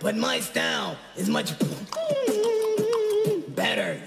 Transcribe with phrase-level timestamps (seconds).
[0.00, 1.52] but my style is much
[3.48, 4.00] better.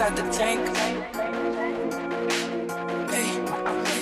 [0.00, 0.60] inside the tank.
[3.10, 3.30] Hey,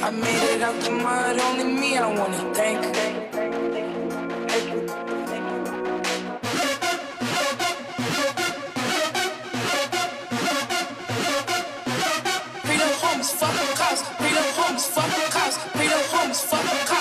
[0.02, 2.84] I made it out the mud, only me I wanna thank.
[12.66, 14.02] Freedom homes, fuck the cops.
[14.18, 15.56] Freedom homes, fuck the cops.
[15.56, 16.95] Freedom homes, fuck cops.